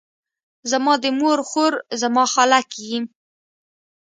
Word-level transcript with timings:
زما 0.71 0.93
د 1.03 1.05
مور 1.19 1.39
خور، 1.49 1.73
زما 2.01 2.23
خاله 2.33 2.59
کیږي. 2.71 2.99